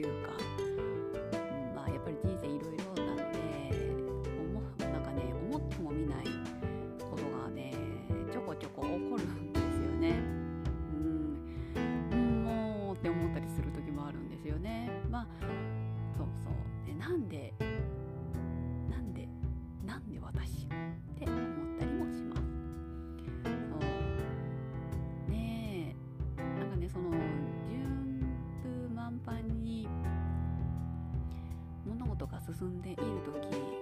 [0.00, 0.33] って
[32.58, 33.34] 進んでいる時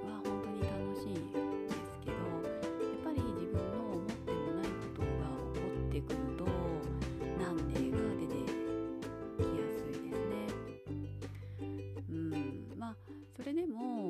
[0.07, 2.49] は本当に楽しいですけどや
[2.97, 5.07] っぱり自分の思ってもないことが
[5.53, 6.45] 起こってくると
[7.39, 8.33] なんでが出て
[9.37, 10.33] きやすいですね。
[12.09, 12.17] うん
[12.79, 12.97] まあ
[13.37, 14.02] それでも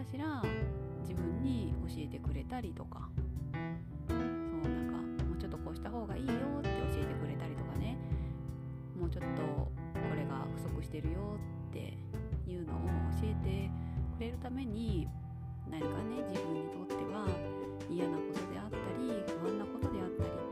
[0.00, 0.42] かしら
[1.02, 3.10] 自分に教えてくれたりとか。
[4.08, 7.98] そうなんかもうちょっとこうした方がいいよって教えてくれたりとかね。
[8.98, 9.70] もうちょっとこ
[10.16, 11.36] れが不足してるよ
[11.68, 11.98] って
[12.48, 12.76] いうのを
[13.20, 13.70] 教えて
[14.16, 15.06] くれるために
[15.70, 17.28] 何かね自分にとっては
[17.90, 20.49] 嫌なことであったり不安なことであったり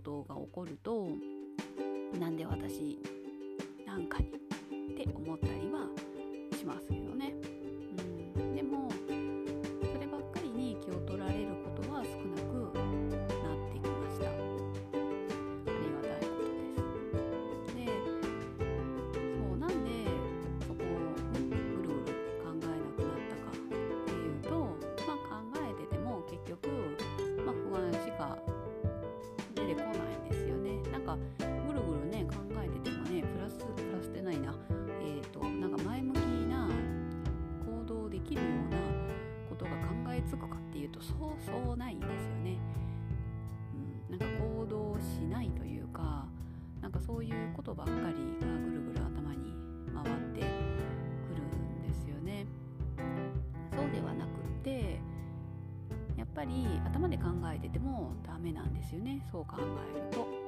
[0.00, 1.08] ことが起こると
[2.18, 2.98] なんで私
[3.86, 5.69] なんかにって思ったり
[31.10, 31.18] か
[31.66, 34.54] ぐるぐるね考えててもねプラスプラスってないな。
[35.02, 36.68] えっ、となんか前向きな
[37.66, 38.78] 行動できるような
[39.48, 39.76] ことが考
[40.12, 42.58] えつくかっていうとそうそうないんですよね。
[44.10, 46.26] うん、なんか行動しないというか
[46.80, 48.06] なんかそういうことばっかりが
[48.64, 49.54] ぐるぐる頭に
[49.92, 52.46] 回ってくるんですよね。
[53.76, 54.30] そうではなく
[54.62, 55.00] て
[56.16, 60.39] やっぱり頭で考えててもダメなんですよねそう考えると。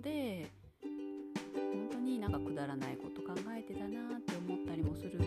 [0.00, 0.50] で
[1.54, 5.18] 本当になんかくだらないこと考えてたなって思ったりもする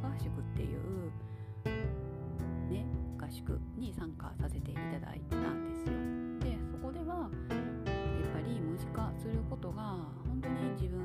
[0.00, 1.10] カ合宿っていう、
[2.70, 2.84] ね、
[3.20, 5.92] 合宿に参加させていただいたんですよ。
[6.40, 9.96] でそこではやっぱり無視化することが
[10.26, 10.98] 本当に自分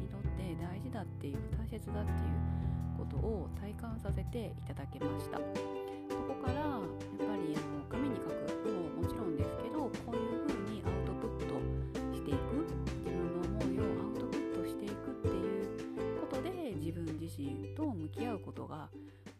[0.00, 2.56] にとって大事だっていう大切だっていう
[2.98, 6.80] ことを体感させていただけましたそこからやっ
[7.18, 8.45] ぱりあの紙に書く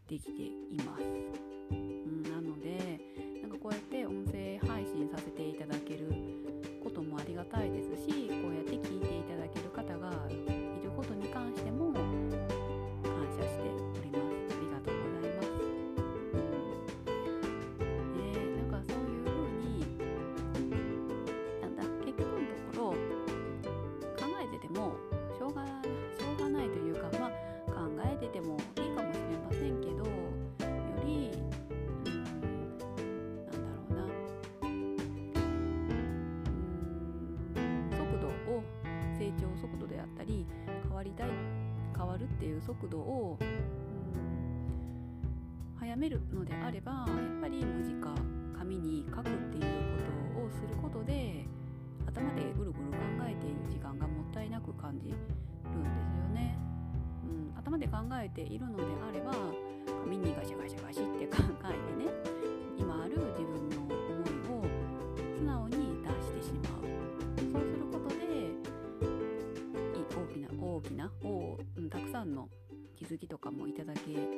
[0.08, 1.35] できています、
[40.16, 40.46] ったり
[40.88, 41.28] 変わりたい
[41.94, 43.38] 変わるっていう速度を、
[45.78, 47.06] 早めるのであればやっ
[47.40, 48.14] ぱり文字か
[48.58, 49.62] 紙に書くっていう
[50.34, 51.44] ことをすることで
[52.06, 55.28] 頭でぐるぐる考えている時間がもったいなく感じるんで
[56.06, 56.58] すよね。
[57.24, 59.32] うん、頭で考えているのであれば
[60.02, 62.10] 紙にガシャガシャガシって 考えてね
[73.16, 74.35] 続きとかもいただけ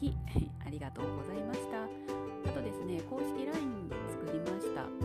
[0.00, 0.16] き。
[0.66, 1.84] ありがとうございました。
[1.84, 4.99] あとですね公式 LINE 作りました。